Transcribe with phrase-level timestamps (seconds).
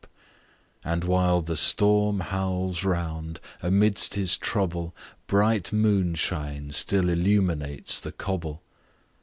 [0.01, 0.09] Page
[0.81, 4.95] 59 And while the storm howls round, amidst his trouble,
[5.27, 8.63] Bright moonshine still illuminates the cobble.